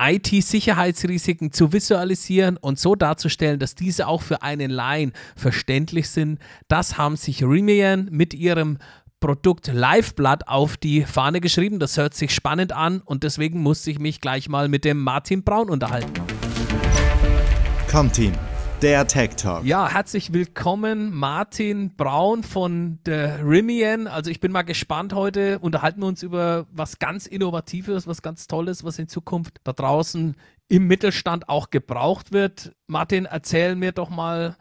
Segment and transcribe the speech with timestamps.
[0.00, 6.40] IT-Sicherheitsrisiken zu visualisieren und so darzustellen, dass diese auch für einen Laien verständlich sind.
[6.68, 8.78] Das haben sich Remian mit ihrem
[9.20, 11.78] Produkt Liveblood auf die Fahne geschrieben.
[11.78, 15.42] Das hört sich spannend an und deswegen musste ich mich gleich mal mit dem Martin
[15.42, 16.12] Braun unterhalten.
[17.90, 18.32] Comteam,
[18.82, 19.64] der Tech Talk.
[19.64, 24.06] Ja, herzlich willkommen, Martin Braun von der Rimian.
[24.06, 25.58] Also ich bin mal gespannt heute.
[25.58, 30.36] Unterhalten wir uns über was ganz Innovatives, was ganz Tolles, was in Zukunft da draußen
[30.68, 32.72] im Mittelstand auch gebraucht wird.
[32.86, 34.56] Martin, erzähl mir doch mal,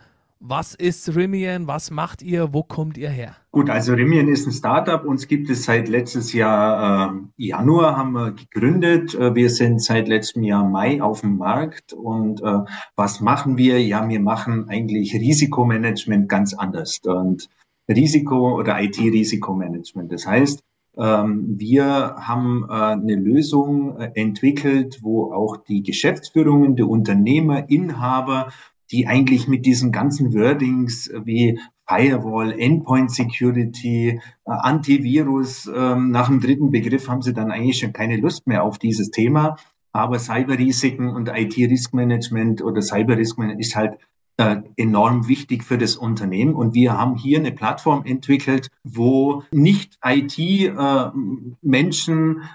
[0.45, 1.67] was ist Rimian?
[1.67, 2.53] Was macht ihr?
[2.53, 3.37] Wo kommt ihr her?
[3.51, 5.05] Gut, also Rimian ist ein Startup.
[5.05, 9.15] Uns gibt es seit letztes Jahr äh, Januar haben wir gegründet.
[9.15, 11.93] Äh, wir sind seit letztem Jahr Mai auf dem Markt.
[11.93, 12.59] Und äh,
[12.97, 13.81] was machen wir?
[13.81, 16.99] Ja, wir machen eigentlich Risikomanagement ganz anders.
[17.05, 17.47] Und
[17.87, 20.11] Risiko oder IT-Risikomanagement.
[20.11, 20.61] Das heißt,
[20.97, 28.49] ähm, wir haben äh, eine Lösung äh, entwickelt, wo auch die Geschäftsführungen, die Unternehmer, Inhaber
[28.91, 36.39] die eigentlich mit diesen ganzen Wordings wie Firewall, Endpoint Security, äh, Antivirus, ähm, nach dem
[36.39, 39.57] dritten Begriff haben sie dann eigentlich schon keine Lust mehr auf dieses Thema.
[39.91, 43.97] Aber Cyberrisiken und IT-Riskmanagement oder Cyber-Riskmanagement ist halt äh,
[44.37, 46.55] enorm wichtig für das Unternehmen.
[46.55, 51.11] Und wir haben hier eine Plattform entwickelt, wo nicht IT-Menschen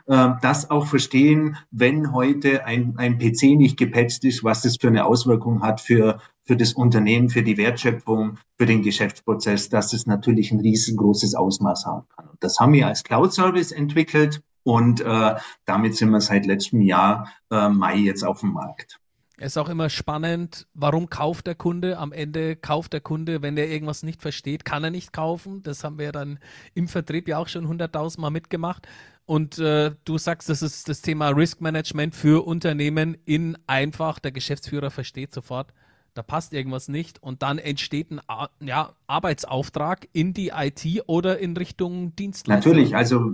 [0.07, 4.77] äh, äh, das auch verstehen, wenn heute ein, ein PC nicht gepatcht ist, was das
[4.81, 9.93] für eine Auswirkung hat für, für das Unternehmen, für die Wertschöpfung, für den Geschäftsprozess, dass
[9.93, 12.29] es natürlich ein riesengroßes Ausmaß haben kann.
[12.29, 17.33] Und das haben wir als Cloud-Service entwickelt und äh, damit sind wir seit letztem Jahr
[17.51, 19.01] äh, Mai jetzt auf dem Markt.
[19.41, 21.99] Es ist auch immer spannend, warum kauft der Kunde?
[21.99, 25.63] Am Ende kauft der Kunde, wenn er irgendwas nicht versteht, kann er nicht kaufen.
[25.63, 26.41] Das haben wir dann
[26.75, 28.89] im Vertrieb ja auch schon hunderttausend Mal mitgemacht.
[29.27, 34.19] Und äh, du sagst, das ist das Thema Risk Management für Unternehmen in einfach.
[34.19, 35.73] Der Geschäftsführer versteht sofort,
[36.19, 38.21] da passt irgendwas nicht und dann entsteht ein
[38.61, 42.73] ja, Arbeitsauftrag in die IT oder in Richtung Dienstleistung.
[42.73, 43.31] Natürlich, also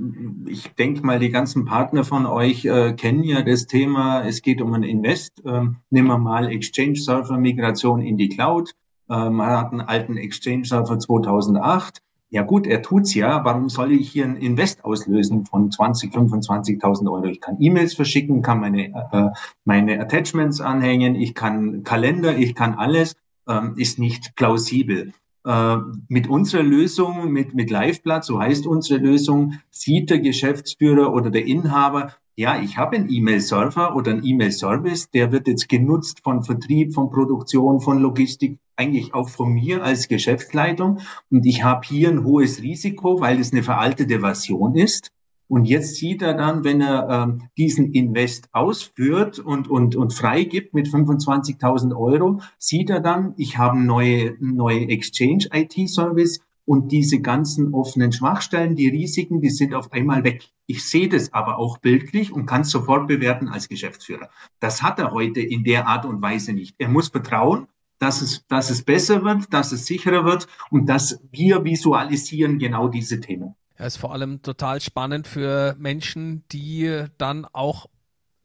[0.46, 4.60] ich denke mal, die ganzen Partner von euch äh, kennen ja das Thema, es geht
[4.60, 5.42] um ein Invest.
[5.46, 8.72] Ähm, nehmen wir mal Exchange Server Migration in die Cloud.
[9.08, 12.02] Äh, man hat einen alten Exchange Server 2008
[12.34, 13.44] ja gut, er tut's ja.
[13.44, 17.26] Warum soll ich hier ein Invest auslösen von 20, 25.000 Euro?
[17.26, 19.30] Ich kann E-Mails verschicken, kann meine, äh,
[19.64, 23.14] meine Attachments anhängen, ich kann Kalender, ich kann alles.
[23.46, 25.12] Ähm, ist nicht plausibel.
[25.46, 25.76] Äh,
[26.08, 31.46] mit unserer Lösung, mit, mit Liveblatt, so heißt unsere Lösung, sieht der Geschäftsführer oder der
[31.46, 36.92] Inhaber, ja, ich habe einen E-Mail-Server oder einen E-Mail-Service, der wird jetzt genutzt von Vertrieb,
[36.92, 41.00] von Produktion, von Logistik, eigentlich auch von mir als Geschäftsleitung.
[41.30, 45.10] Und ich habe hier ein hohes Risiko, weil es eine veraltete Version ist.
[45.46, 50.72] Und jetzt sieht er dann, wenn er ähm, diesen Invest ausführt und, und, und freigibt
[50.72, 57.74] mit 25.000 Euro, sieht er dann, ich habe neue, neue Exchange IT-Service und diese ganzen
[57.74, 60.48] offenen Schwachstellen, die Risiken, die sind auf einmal weg.
[60.66, 64.30] Ich sehe das aber auch bildlich und kann es sofort bewerten als Geschäftsführer.
[64.60, 66.74] Das hat er heute in der Art und Weise nicht.
[66.78, 67.66] Er muss vertrauen,
[68.04, 72.88] dass es, dass es besser wird, dass es sicherer wird und dass wir visualisieren genau
[72.88, 73.54] diese Themen.
[73.78, 77.86] Ja, ist vor allem total spannend für Menschen, die dann auch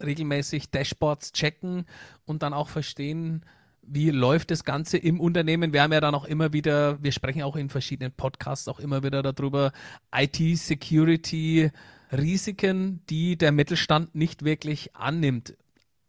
[0.02, 1.86] regelmäßig Dashboards checken
[2.26, 3.44] und dann auch verstehen,
[3.82, 5.74] wie läuft das Ganze im Unternehmen?
[5.74, 9.04] Wir haben ja dann auch immer wieder, wir sprechen auch in verschiedenen Podcasts auch immer
[9.04, 9.74] wieder darüber,
[10.16, 11.72] IT-Security,
[12.14, 15.58] Risiken, die der Mittelstand nicht wirklich annimmt.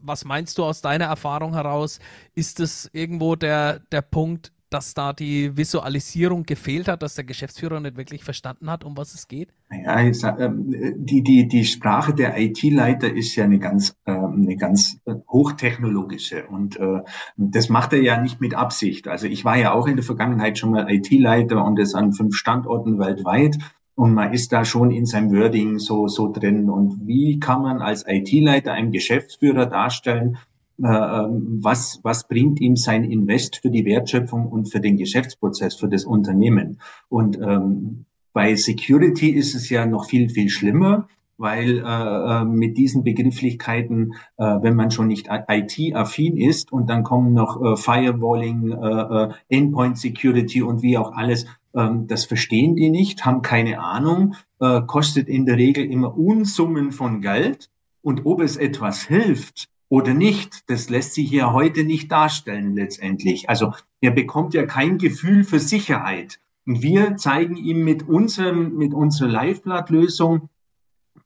[0.02, 1.98] Was meinst du aus deiner Erfahrung heraus?
[2.34, 7.80] Ist es irgendwo der, der Punkt, dass da die Visualisierung gefehlt hat, dass der Geschäftsführer
[7.80, 9.52] nicht wirklich verstanden hat, um was es geht?
[9.70, 14.56] Ja, sag, ähm, die, die, die Sprache der IT-Leiter ist ja eine ganz, ähm, eine
[14.56, 17.00] ganz äh, hochtechnologische und äh,
[17.36, 19.08] das macht er ja nicht mit Absicht.
[19.08, 22.36] Also ich war ja auch in der Vergangenheit schon mal IT-Leiter und das an fünf
[22.36, 23.58] Standorten weltweit
[24.00, 26.70] und man ist da schon in seinem Wording so, so drin.
[26.70, 30.38] Und wie kann man als IT-Leiter einem Geschäftsführer darstellen,
[30.82, 35.74] äh, ähm, was, was bringt ihm sein Invest für die Wertschöpfung und für den Geschäftsprozess,
[35.74, 36.80] für das Unternehmen.
[37.10, 41.06] Und ähm, bei Security ist es ja noch viel, viel schlimmer,
[41.36, 47.03] weil äh, äh mit diesen Begrifflichkeiten, äh, wenn man schon nicht IT-affin ist und dann
[47.03, 52.90] kommen noch äh, Firewalling, äh, äh, Endpoint Security und wie auch alles, das verstehen die
[52.90, 57.70] nicht, haben keine Ahnung, äh, kostet in der Regel immer Unsummen von Geld.
[58.02, 63.50] Und ob es etwas hilft, oder nicht, das lässt sich ja heute nicht darstellen letztendlich.
[63.50, 66.38] Also er bekommt ja kein Gefühl für Sicherheit.
[66.64, 70.48] Und wir zeigen ihm mit unserem, mit unserer Liveblatt-Lösung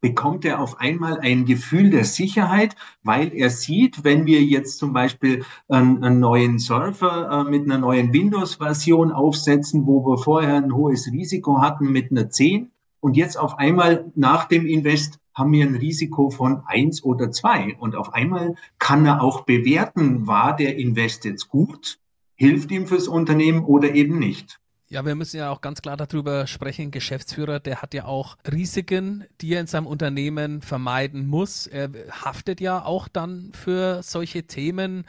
[0.04, 4.92] bekommt er auf einmal ein Gefühl der Sicherheit, weil er sieht, wenn wir jetzt zum
[4.92, 10.74] Beispiel einen, einen neuen Server äh, mit einer neuen Windows-Version aufsetzen, wo wir vorher ein
[10.74, 12.70] hohes Risiko hatten mit einer 10
[13.00, 17.74] und jetzt auf einmal nach dem Invest haben wir ein Risiko von eins oder zwei.
[17.78, 21.98] Und auf einmal kann er auch bewerten, war der Invest jetzt gut,
[22.34, 24.60] hilft ihm fürs Unternehmen oder eben nicht.
[24.88, 26.90] Ja, wir müssen ja auch ganz klar darüber sprechen.
[26.90, 31.66] Geschäftsführer, der hat ja auch Risiken, die er in seinem Unternehmen vermeiden muss.
[31.66, 35.06] Er haftet ja auch dann für solche Themen.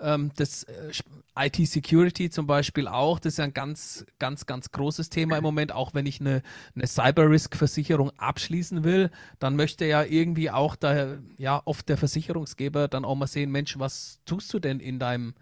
[0.00, 0.92] Ähm, das äh,
[1.36, 5.72] IT-Security zum Beispiel auch, das ist ein ganz, ganz, ganz großes Thema im Moment.
[5.72, 6.42] Auch wenn ich eine,
[6.74, 9.10] eine Cyber-Risk-Versicherung abschließen will,
[9.40, 13.78] dann möchte ja irgendwie auch da, ja, oft der Versicherungsgeber dann auch mal sehen, Mensch,
[13.78, 15.34] was tust du denn in deinem,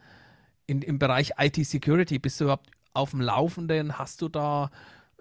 [0.67, 2.19] in, im Bereich IT-Security?
[2.19, 3.99] Bist du überhaupt auf dem Laufenden?
[3.99, 4.71] Hast du da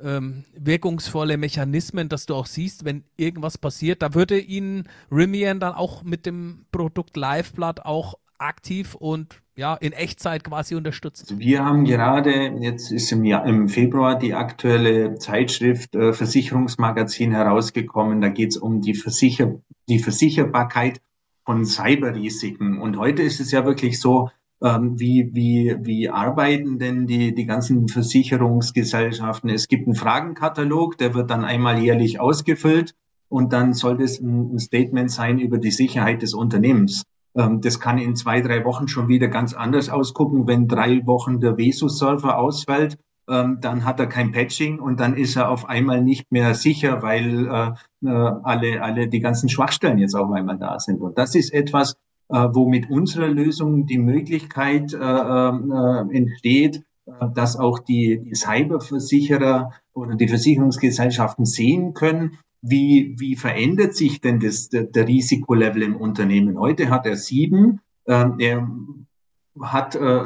[0.02, 4.02] ähm, wirkungsvolle Mechanismen, dass du auch siehst, wenn irgendwas passiert?
[4.02, 9.94] Da würde Ihnen Rimian dann auch mit dem Produkt Liveblood auch aktiv und ja, in
[9.94, 11.26] Echtzeit quasi unterstützen?
[11.30, 17.32] Also wir haben gerade, jetzt ist im, Jahr, im Februar die aktuelle Zeitschrift äh, Versicherungsmagazin
[17.32, 18.20] herausgekommen.
[18.20, 19.56] Da geht es um die, Versicher
[19.88, 21.02] die Versicherbarkeit
[21.46, 22.82] von Cyberrisiken.
[22.82, 24.30] Und heute ist es ja wirklich so,
[24.62, 29.50] wie, wie, wie arbeiten denn die, die ganzen Versicherungsgesellschaften?
[29.50, 32.96] Es gibt einen Fragenkatalog, der wird dann einmal jährlich ausgefüllt
[33.30, 37.04] und dann soll das ein, Statement sein über die Sicherheit des Unternehmens.
[37.36, 40.48] Ähm, das kann in zwei, drei Wochen schon wieder ganz anders ausgucken.
[40.48, 42.98] Wenn drei Wochen der Vesus-Server ausfällt,
[43.28, 47.02] ähm, dann hat er kein Patching und dann ist er auf einmal nicht mehr sicher,
[47.02, 51.02] weil äh, äh, alle, alle die ganzen Schwachstellen jetzt auf einmal da sind.
[51.02, 51.96] Und das ist etwas,
[52.28, 56.84] wo mit unserer Lösung die Möglichkeit entsteht,
[57.36, 62.38] dass auch die, Cyberversicherer oder die Versicherungsgesellschaften sehen können,
[62.68, 66.60] wie, wie verändert sich denn das, der, der Risikolevel im Unternehmen?
[66.60, 67.80] Heute hat er sieben.
[68.06, 68.68] Äh, er
[69.62, 70.24] hat äh,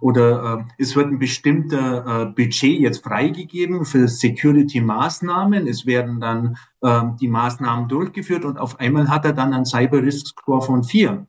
[0.00, 5.66] oder äh, es wird ein bestimmter äh, Budget jetzt freigegeben für Security-Maßnahmen.
[5.66, 10.02] Es werden dann äh, die Maßnahmen durchgeführt und auf einmal hat er dann einen Cyber
[10.02, 11.26] Risk Score von vier.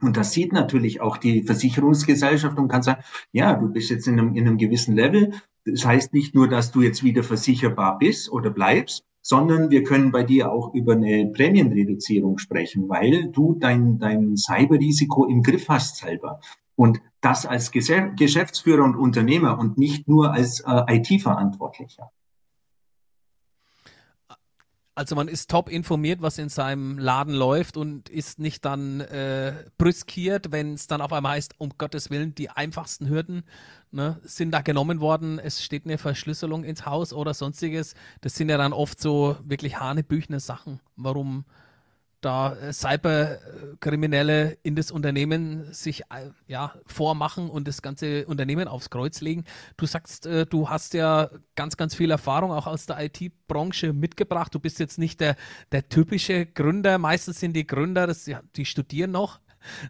[0.00, 3.02] Und das sieht natürlich auch die Versicherungsgesellschaft und kann sagen,
[3.32, 5.32] ja, du bist jetzt in einem, in einem gewissen Level.
[5.64, 10.12] Das heißt nicht nur, dass du jetzt wieder versicherbar bist oder bleibst, sondern wir können
[10.12, 15.96] bei dir auch über eine Prämienreduzierung sprechen, weil du dein, dein Cyberrisiko im Griff hast
[15.96, 16.40] selber.
[16.76, 22.12] Und das als Geschäftsführer und Unternehmer und nicht nur als äh, IT-Verantwortlicher.
[24.96, 29.52] Also man ist top informiert, was in seinem Laden läuft und ist nicht dann äh,
[29.76, 33.44] brüskiert, wenn es dann auf einmal heißt, um Gottes Willen, die einfachsten Hürden
[33.90, 37.94] ne, sind da genommen worden, es steht eine Verschlüsselung ins Haus oder sonstiges.
[38.22, 41.44] Das sind ja dann oft so wirklich hanebüchene Sachen, warum
[42.26, 48.90] da äh, Cyberkriminelle in das Unternehmen sich äh, ja vormachen und das ganze Unternehmen aufs
[48.90, 49.44] Kreuz legen.
[49.76, 54.54] Du sagst, äh, du hast ja ganz, ganz viel Erfahrung auch aus der IT-Branche mitgebracht.
[54.54, 55.36] Du bist jetzt nicht der,
[55.70, 56.98] der typische Gründer.
[56.98, 59.40] Meistens sind die Gründer, das, die studieren noch.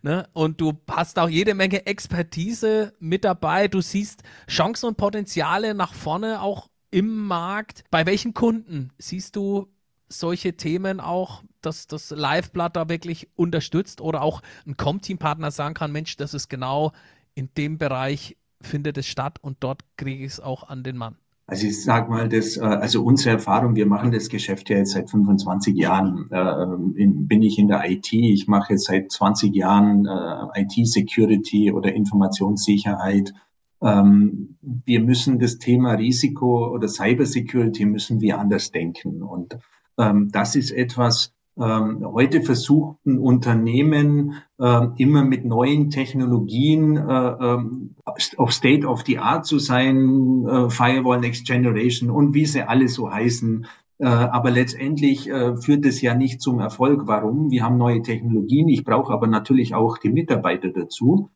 [0.03, 0.29] Ne?
[0.33, 3.69] Und du hast auch jede Menge Expertise mit dabei.
[3.69, 7.85] Du siehst Chancen und Potenziale nach vorne auch im Markt.
[7.91, 9.69] Bei welchen Kunden siehst du
[10.09, 15.93] solche Themen auch, dass das Liveblatt da wirklich unterstützt oder auch ein Com-Team-Partner sagen kann,
[15.93, 16.93] Mensch, das ist genau
[17.35, 21.17] in dem Bereich findet es statt und dort kriege ich es auch an den Mann.
[21.49, 24.93] Also ich sage mal, das, äh, also unsere Erfahrung, wir machen das Geschäft ja jetzt
[24.93, 26.29] seit 25 Jahren.
[26.31, 31.93] Äh, bin ich in der IT, ich mache jetzt seit 20 Jahren äh, IT-Security oder
[31.95, 33.33] Informationssicherheit.
[33.81, 39.23] Ähm, wir müssen das Thema Risiko oder Cybersecurity müssen wir anders denken.
[39.23, 39.57] Und
[39.99, 47.95] ähm, das ist etwas, heute versuchten Unternehmen äh, immer mit neuen Technologien äh, ähm,
[48.37, 52.89] auf State of the Art zu sein, äh, Firewall Next Generation und wie sie alle
[52.89, 53.67] so heißen.
[53.99, 57.07] Äh, aber letztendlich führt es ja nicht zum Erfolg.
[57.07, 57.51] Warum?
[57.51, 58.69] Wir haben neue Technologien.
[58.69, 61.31] Ich brauche aber natürlich auch die Mitarbeiter dazu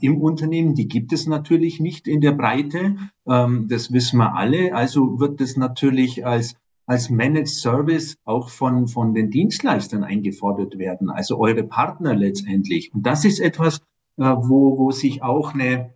[0.00, 0.74] im Unternehmen.
[0.74, 2.96] Die gibt es natürlich nicht in der Breite.
[3.28, 4.74] Ähm, das wissen wir alle.
[4.74, 6.56] Also wird es natürlich als
[6.88, 12.92] als Managed Service auch von, von den Dienstleistern eingefordert werden, also eure Partner letztendlich.
[12.94, 13.80] Und das ist etwas,
[14.16, 15.92] äh, wo, wo sich auch eine,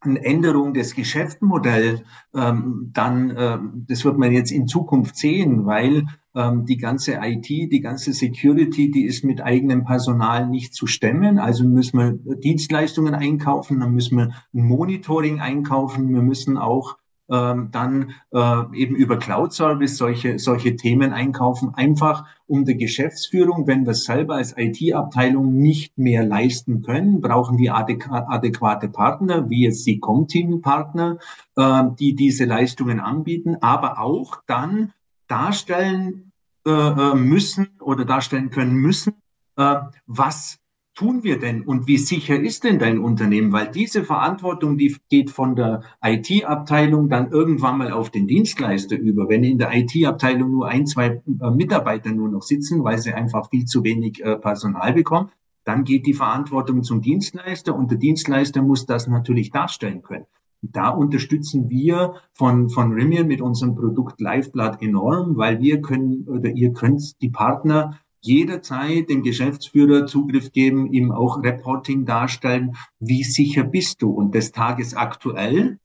[0.00, 2.02] eine Änderung des Geschäftsmodells
[2.34, 6.04] ähm, dann, äh, das wird man jetzt in Zukunft sehen, weil
[6.34, 11.38] ähm, die ganze IT, die ganze Security, die ist mit eigenem Personal nicht zu stemmen.
[11.38, 16.98] Also müssen wir Dienstleistungen einkaufen, dann müssen wir ein Monitoring einkaufen, wir müssen auch
[17.30, 23.66] ähm, dann äh, eben über Cloud Service solche, solche Themen einkaufen, einfach um der Geschäftsführung,
[23.66, 29.86] wenn wir selber als IT-Abteilung nicht mehr leisten können, brauchen wir adäquate Partner, wie jetzt
[29.86, 31.18] die Comteam-Partner,
[31.56, 34.92] äh, die diese Leistungen anbieten, aber auch dann
[35.26, 36.32] darstellen
[36.66, 39.14] äh, äh müssen oder darstellen können müssen,
[39.56, 40.58] äh, was
[40.98, 43.52] tun wir denn und wie sicher ist denn dein Unternehmen?
[43.52, 49.28] Weil diese Verantwortung, die geht von der IT-Abteilung dann irgendwann mal auf den Dienstleister über.
[49.28, 53.48] Wenn in der IT-Abteilung nur ein, zwei äh, Mitarbeiter nur noch sitzen, weil sie einfach
[53.48, 55.30] viel zu wenig äh, Personal bekommen,
[55.62, 60.26] dann geht die Verantwortung zum Dienstleister und der Dienstleister muss das natürlich darstellen können.
[60.62, 66.50] Da unterstützen wir von, von Rimian mit unserem Produkt Liveblood enorm, weil wir können oder
[66.50, 73.64] ihr könnt die Partner jederzeit dem Geschäftsführer Zugriff geben, ihm auch Reporting darstellen, wie sicher
[73.64, 75.78] bist du und des Tages aktuell.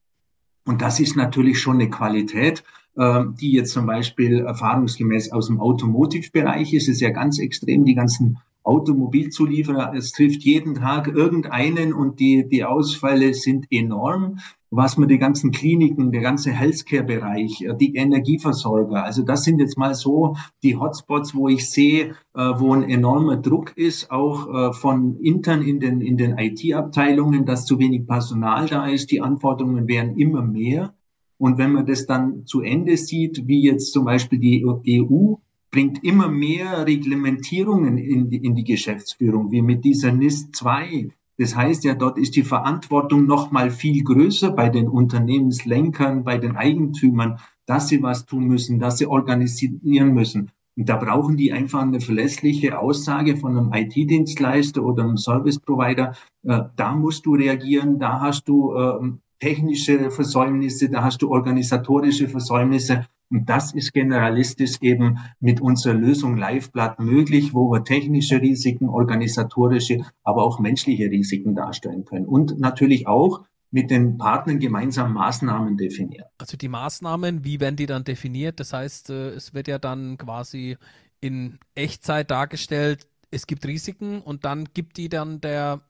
[0.65, 2.63] Und das ist natürlich schon eine Qualität,
[2.97, 6.83] äh, die jetzt zum Beispiel erfahrungsgemäß aus dem Automotive-Bereich ist.
[6.83, 9.93] Es ist ja ganz extrem, die ganzen Automobilzulieferer.
[9.95, 14.39] Es trifft jeden Tag irgendeinen und die, die Ausfälle sind enorm
[14.75, 19.77] was man die ganzen Kliniken, der ganze Healthcare-Bereich, äh, die Energieversorger, also das sind jetzt
[19.77, 24.73] mal so die Hotspots, wo ich sehe, äh, wo ein enormer Druck ist, auch äh,
[24.73, 29.11] von intern in den, in den IT-Abteilungen, dass zu wenig Personal da ist.
[29.11, 30.93] Die Anforderungen werden immer mehr.
[31.37, 35.35] Und wenn man das dann zu Ende sieht, wie jetzt zum Beispiel die EU
[35.69, 41.55] bringt immer mehr Reglementierungen in die, in die Geschäftsführung, wie mit dieser NIS 2, das
[41.55, 46.55] heißt ja, dort ist die Verantwortung noch mal viel größer bei den Unternehmenslenkern, bei den
[46.55, 50.51] Eigentümern, dass sie was tun müssen, dass sie organisieren müssen.
[50.75, 56.15] Und da brauchen die einfach eine verlässliche Aussage von einem IT-Dienstleister oder einem Service-Provider.
[56.43, 62.27] Äh, da musst du reagieren, da hast du äh, technische Versäumnisse, da hast du organisatorische
[62.27, 63.05] Versäumnisse.
[63.33, 70.05] Und das ist generalistisch eben mit unserer Lösung Liveblatt möglich, wo wir technische Risiken, organisatorische,
[70.23, 72.27] aber auch menschliche Risiken darstellen können.
[72.27, 76.27] Und natürlich auch mit den Partnern gemeinsam Maßnahmen definieren.
[76.37, 78.59] Also die Maßnahmen, wie werden die dann definiert?
[78.59, 80.77] Das heißt, äh, es wird ja dann quasi
[81.19, 85.81] in Echtzeit dargestellt, es gibt Risiken und dann gibt die dann der,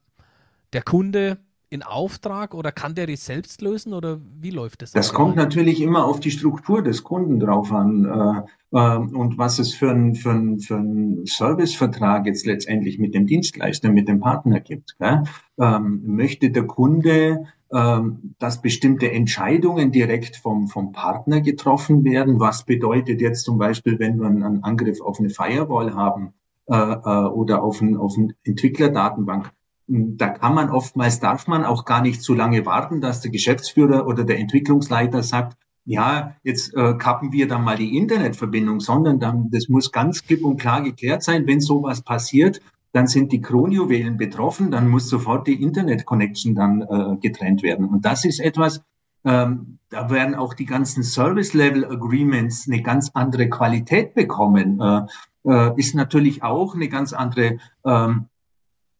[0.71, 1.39] der Kunde
[1.73, 4.91] in Auftrag oder kann der die selbst lösen oder wie läuft das?
[4.91, 8.05] Das kommt natürlich immer auf die Struktur des Kunden drauf an
[8.71, 13.15] äh, äh, und was es für einen für ein, für ein Servicevertrag jetzt letztendlich mit
[13.15, 14.95] dem Dienstleister, mit dem Partner gibt.
[15.59, 22.39] Ähm, möchte der Kunde ähm, dass bestimmte Entscheidungen direkt vom, vom Partner getroffen werden.
[22.39, 26.35] Was bedeutet jetzt zum Beispiel, wenn wir einen Angriff auf eine Firewall haben
[26.67, 29.51] äh, äh, oder auf, ein, auf eine Entwicklerdatenbank?
[29.87, 34.07] Da kann man oftmals, darf man auch gar nicht so lange warten, dass der Geschäftsführer
[34.07, 39.49] oder der Entwicklungsleiter sagt, ja, jetzt äh, kappen wir dann mal die Internetverbindung, sondern dann,
[39.51, 42.61] das muss ganz klipp und klar geklärt sein, wenn sowas passiert,
[42.93, 47.87] dann sind die Kronjuwelen betroffen, dann muss sofort die Internet-Connection dann äh, getrennt werden.
[47.87, 48.81] Und das ist etwas,
[49.25, 54.79] ähm, da werden auch die ganzen Service-Level-Agreements eine ganz andere Qualität bekommen.
[54.79, 55.01] Äh,
[55.45, 58.27] äh, ist natürlich auch eine ganz andere ähm,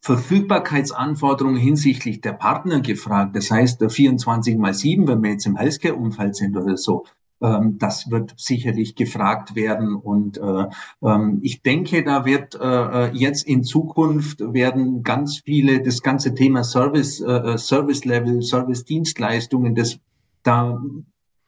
[0.04, 3.34] Verfügbarkeitsanforderungen hinsichtlich der Partner gefragt.
[3.34, 7.06] Das heißt, 24 mal 7, wenn wir jetzt im Healthcare-Umfeld sind oder so,
[7.40, 9.94] ähm, das wird sicherlich gefragt werden.
[9.94, 10.66] Und äh,
[11.02, 16.64] ähm, ich denke, da wird äh, jetzt in Zukunft werden ganz viele, das ganze Thema
[16.64, 19.98] Service, äh, Service Level, Service Dienstleistungen, das
[20.42, 20.82] da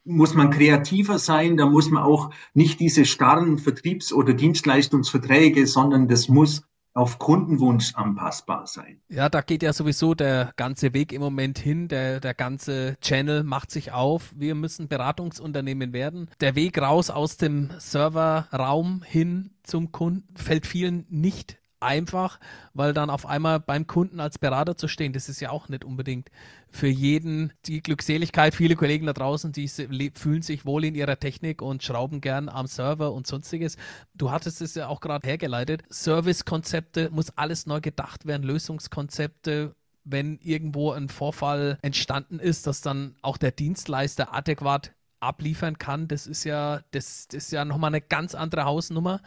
[0.06, 6.08] muss man kreativer sein, da muss man auch nicht diese starren Vertriebs- oder Dienstleistungsverträge, sondern
[6.08, 6.65] das muss
[6.96, 9.00] auf Kundenwunsch anpassbar sein.
[9.08, 11.88] Ja, da geht ja sowieso der ganze Weg im Moment hin.
[11.88, 14.32] Der, der ganze Channel macht sich auf.
[14.34, 16.30] Wir müssen Beratungsunternehmen werden.
[16.40, 22.38] Der Weg raus aus dem Serverraum hin zum Kunden fällt vielen nicht einfach,
[22.74, 25.84] weil dann auf einmal beim Kunden als Berater zu stehen, das ist ja auch nicht
[25.84, 26.30] unbedingt
[26.68, 28.54] für jeden die Glückseligkeit.
[28.54, 29.68] Viele Kollegen da draußen, die
[30.14, 33.76] fühlen sich wohl in ihrer Technik und schrauben gern am Server und sonstiges.
[34.14, 35.84] Du hattest es ja auch gerade hergeleitet.
[35.88, 39.74] Servicekonzepte muss alles neu gedacht werden, Lösungskonzepte
[40.08, 46.26] wenn irgendwo ein Vorfall entstanden ist, dass dann auch der Dienstleister adäquat abliefern kann, das
[46.26, 49.20] ist ja, das, das ist ja nochmal eine ganz andere Hausnummer.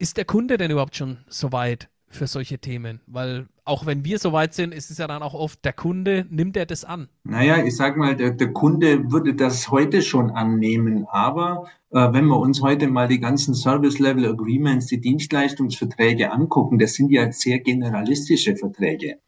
[0.00, 3.02] Ist der Kunde denn überhaupt schon so weit für solche Themen?
[3.06, 6.24] Weil auch wenn wir so weit sind, ist es ja dann auch oft, der Kunde
[6.30, 7.10] nimmt er das an.
[7.22, 12.24] Naja, ich sag mal, der, der Kunde würde das heute schon annehmen, aber äh, wenn
[12.28, 17.30] wir uns heute mal die ganzen Service Level Agreements, die Dienstleistungsverträge angucken, das sind ja
[17.30, 19.18] sehr generalistische Verträge.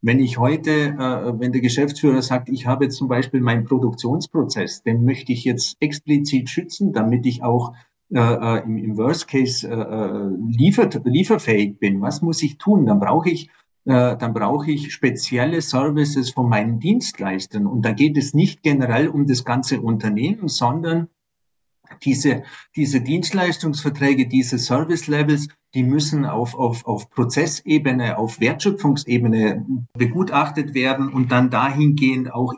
[0.00, 5.04] Wenn ich heute, äh, wenn der Geschäftsführer sagt, ich habe zum Beispiel meinen Produktionsprozess, den
[5.04, 7.72] möchte ich jetzt explizit schützen, damit ich auch
[8.12, 12.00] äh, äh im, im Worst Case äh, äh, liefert, lieferfähig bin.
[12.00, 12.86] Was muss ich tun?
[12.86, 13.50] Dann brauche ich
[13.86, 17.66] äh, dann brauche ich spezielle Services von meinen Dienstleistern.
[17.66, 21.08] Und da geht es nicht generell um das ganze Unternehmen, sondern
[22.02, 22.42] diese,
[22.76, 31.08] diese Dienstleistungsverträge, diese Service Levels, die müssen auf, auf, auf Prozessebene, auf Wertschöpfungsebene begutachtet werden
[31.08, 32.54] und dann dahingehend auch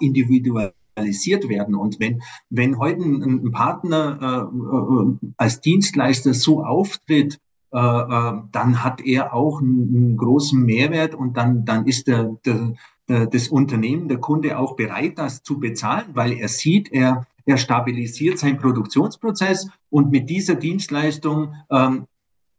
[0.97, 1.75] individualisiert werden.
[1.75, 7.39] Und wenn, wenn heute ein, Partner äh als Dienstleister so auftritt,
[7.73, 12.37] äh, äh, dann hat er auch einen, einen, großen Mehrwert und dann, dann ist der,
[12.45, 12.75] der,
[13.09, 17.57] der, das Unternehmen, der Kunde auch bereit, das zu bezahlen, weil er sieht, er, er
[17.57, 22.07] stabilisiert seinen Produktionsprozess und mit dieser Dienstleistung ähm,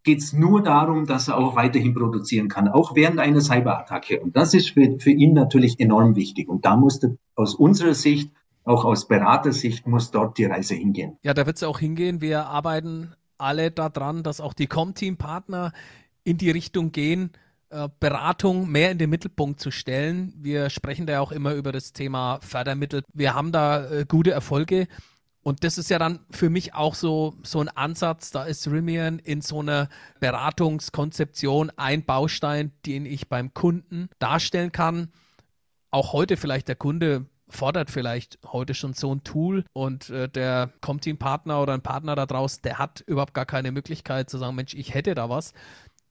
[0.04, 4.20] geht es nur darum, dass er auch weiterhin produzieren kann, auch während einer Cyberattacke.
[4.20, 6.50] Und das ist für, für ihn natürlich enorm wichtig.
[6.50, 8.32] Und da musste aus unserer Sicht,
[8.66, 11.18] auch aus Beratersicht, muss dort die Reise hingehen.
[11.24, 12.22] Ja, da wird es auch hingehen.
[12.22, 15.74] Wir arbeiten alle daran, dass auch die Com-Team-Partner
[16.24, 17.32] in die Richtung gehen,
[17.70, 20.34] äh, Beratung mehr in den Mittelpunkt zu stellen.
[20.38, 23.04] Wir sprechen da auch immer über das Thema Fördermittel.
[23.14, 24.88] Wir haben da äh, gute Erfolge.
[25.44, 28.32] Und das ist ja dann für mich auch so, so ein Ansatz.
[28.32, 35.12] Da ist Rimian in so einer Beratungskonzeption ein Baustein, den ich beim Kunden darstellen kann.
[35.92, 40.72] Auch heute vielleicht der Kunde fordert vielleicht heute schon so ein Tool und äh, der
[40.82, 44.74] Comteam-Partner oder ein Partner da draußen, der hat überhaupt gar keine Möglichkeit zu sagen, Mensch,
[44.74, 45.54] ich hätte da was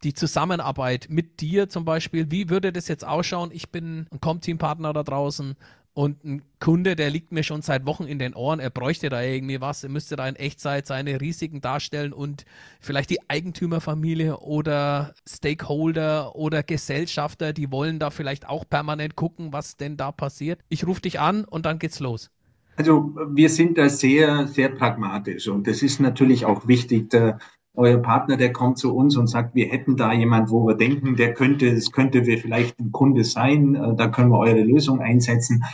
[0.03, 3.51] die Zusammenarbeit mit dir zum Beispiel, wie würde das jetzt ausschauen?
[3.53, 5.57] Ich bin ein Com-Team-Partner da draußen
[5.95, 9.23] und ein Kunde, der liegt mir schon seit Wochen in den Ohren, er bräuchte da
[9.23, 12.45] irgendwie was, er müsste da in Echtzeit seine Risiken darstellen und
[12.81, 19.77] vielleicht die Eigentümerfamilie oder Stakeholder oder Gesellschafter, die wollen da vielleicht auch permanent gucken, was
[19.77, 20.61] denn da passiert.
[20.69, 22.31] Ich rufe dich an und dann geht's los.
[22.77, 27.11] Also wir sind da sehr, sehr pragmatisch und das ist natürlich auch wichtig.
[27.11, 27.39] Der,
[27.75, 31.17] euer Partner, der kommt zu uns und sagt, wir hätten da jemand, wo wir denken,
[31.17, 35.01] der könnte, es könnte wir vielleicht ein Kunde sein, äh, da können wir eure Lösung
[35.01, 35.65] einsetzen.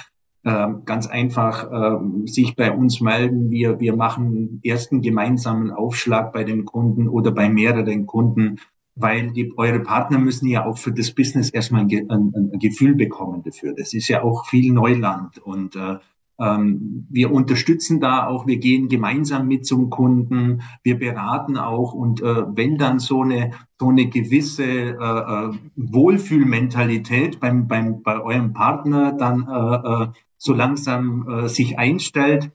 [0.44, 3.50] Ähm, ganz einfach ähm, sich bei uns melden.
[3.50, 8.60] Wir, wir machen ersten gemeinsamen Aufschlag bei dem Kunden oder bei mehreren Kunden,
[8.94, 12.94] weil die, eure Partner müssen ja auch für das Business erstmal ein, ein, ein Gefühl
[12.94, 13.74] bekommen dafür.
[13.76, 15.96] Das ist ja auch viel Neuland und äh,
[16.38, 22.44] wir unterstützen da auch, wir gehen gemeinsam mit zum Kunden, wir beraten auch und äh,
[22.54, 29.12] wenn dann so eine so eine gewisse äh, äh Wohlfühlmentalität beim, beim bei eurem Partner
[29.12, 32.52] dann äh, äh, so langsam äh, sich einstellt,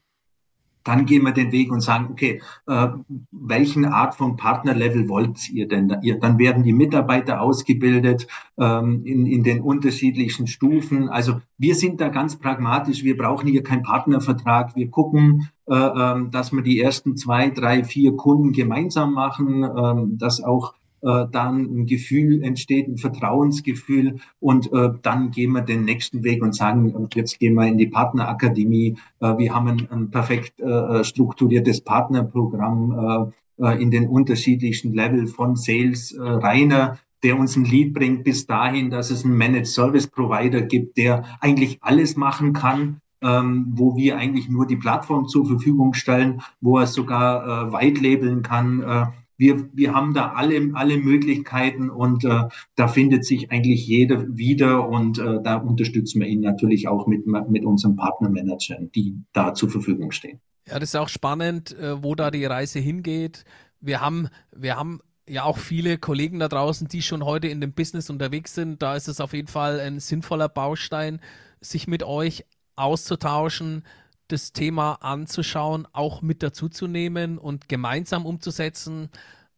[0.83, 2.87] dann gehen wir den Weg und sagen, okay, äh,
[3.31, 5.87] welchen Art von Partnerlevel wollt ihr denn?
[5.87, 11.09] Dann werden die Mitarbeiter ausgebildet ähm, in, in den unterschiedlichen Stufen.
[11.09, 13.03] Also wir sind da ganz pragmatisch.
[13.03, 14.75] Wir brauchen hier keinen Partnervertrag.
[14.75, 20.17] Wir gucken, äh, äh, dass wir die ersten zwei, drei, vier Kunden gemeinsam machen, äh,
[20.17, 25.85] dass auch äh, dann ein Gefühl entsteht, ein Vertrauensgefühl und äh, dann gehen wir den
[25.85, 28.97] nächsten Weg und sagen, jetzt gehen wir in die Partnerakademie.
[29.19, 35.27] Äh, wir haben ein, ein perfekt äh, strukturiertes Partnerprogramm äh, äh, in den unterschiedlichen Level
[35.27, 39.67] von Sales, äh, reiner der uns ein Lead bringt bis dahin, dass es einen Managed
[39.67, 45.27] Service Provider gibt, der eigentlich alles machen kann, ähm, wo wir eigentlich nur die Plattform
[45.27, 49.05] zur Verfügung stellen, wo er sogar äh, weit labeln kann, äh,
[49.37, 52.43] wir, wir haben da alle, alle Möglichkeiten und äh,
[52.75, 57.25] da findet sich eigentlich jeder wieder und äh, da unterstützen wir ihn natürlich auch mit,
[57.25, 60.39] mit unseren Partnermanagern, die da zur Verfügung stehen.
[60.67, 63.43] Ja, das ist auch spannend, äh, wo da die Reise hingeht.
[63.81, 67.73] Wir haben, wir haben ja auch viele Kollegen da draußen, die schon heute in dem
[67.73, 68.81] Business unterwegs sind.
[68.81, 71.19] Da ist es auf jeden Fall ein sinnvoller Baustein,
[71.59, 73.83] sich mit euch auszutauschen,
[74.27, 79.09] das Thema anzuschauen, auch mit dazuzunehmen und gemeinsam umzusetzen.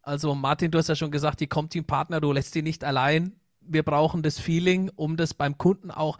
[0.02, 3.32] Also Martin, du hast ja schon gesagt, die Comteam-Partner, du lässt die nicht allein.
[3.60, 6.18] Wir brauchen das Feeling, um das beim Kunden auch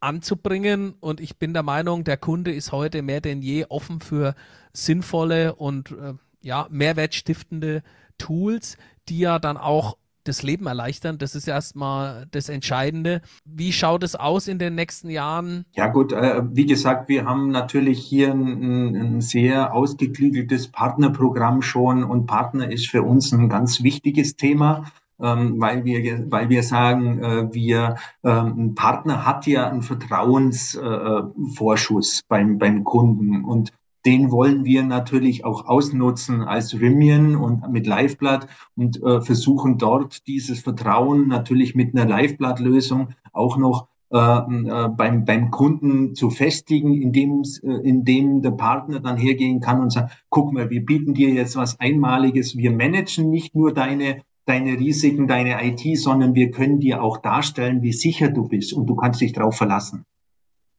[0.00, 0.94] anzubringen.
[1.00, 4.34] Und ich bin der Meinung, der Kunde ist heute mehr denn je offen für
[4.72, 7.82] sinnvolle und äh, ja, mehrwertstiftende
[8.18, 8.76] Tools,
[9.08, 9.96] die ja dann auch
[10.28, 11.18] das Leben erleichtern.
[11.18, 13.20] Das ist erstmal das Entscheidende.
[13.44, 15.64] Wie schaut es aus in den nächsten Jahren?
[15.74, 22.04] Ja gut, äh, wie gesagt, wir haben natürlich hier ein, ein, sehr ausgeklügeltes Partnerprogramm schon
[22.04, 24.84] und Partner ist für uns ein ganz wichtiges Thema.
[25.18, 32.20] Ähm, weil wir, weil wir sagen, äh, wir, ähm, ein Partner hat ja einen Vertrauensvorschuss
[32.20, 33.72] äh, beim, beim Kunden und
[34.06, 40.26] den wollen wir natürlich auch ausnutzen als Rimian und mit Liveblood und äh, versuchen dort
[40.28, 46.94] dieses Vertrauen natürlich mit einer Liveblood-Lösung auch noch äh, äh, beim, beim Kunden zu festigen,
[46.94, 51.30] indem, äh, indem der Partner dann hergehen kann und sagt, guck mal, wir bieten dir
[51.30, 56.78] jetzt was Einmaliges, wir managen nicht nur deine deine Risiken, deine IT, sondern wir können
[56.78, 60.04] dir auch darstellen, wie sicher du bist und du kannst dich darauf verlassen.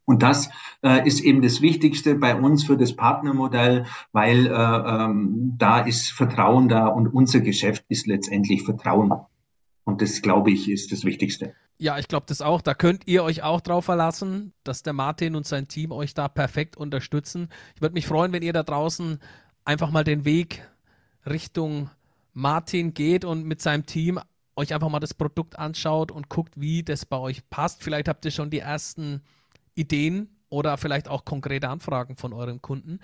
[0.08, 0.50] Und das
[0.84, 6.12] äh, ist eben das Wichtigste bei uns für das Partnermodell, weil äh, ähm, da ist
[6.12, 9.12] Vertrauen da und unser Geschäft ist letztendlich Vertrauen.
[9.84, 11.54] Und das, glaube ich, ist das Wichtigste.
[11.78, 12.62] Ja, ich glaube das auch.
[12.62, 16.30] Da könnt ihr euch auch drauf verlassen, dass der Martin und sein Team euch da
[16.30, 17.50] perfekt unterstützen.
[17.76, 19.20] Ich würde mich freuen, wenn ihr da draußen
[19.65, 20.65] einfach mal den Weg
[21.26, 21.89] Richtung
[22.32, 24.22] Martin geht und mit seinem Team
[24.56, 27.84] euch einfach mal das Produkt anschaut und guckt, wie das bei euch passt.
[27.84, 29.22] Vielleicht habt ihr schon die ersten
[29.77, 32.99] Ideen oder vielleicht auch konkrete Anfragen von euren Kunden.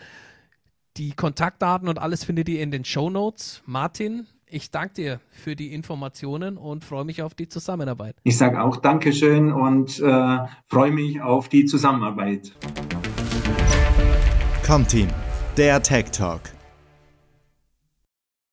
[0.97, 3.63] Die Kontaktdaten und alles findet ihr in den Show Notes.
[3.65, 8.15] Martin, ich danke dir für die Informationen und freue mich auf die Zusammenarbeit.
[8.23, 12.53] Ich sage auch Dankeschön und äh, freue mich auf die Zusammenarbeit.
[14.63, 15.07] Comteam,
[15.57, 16.41] der Tech Talk.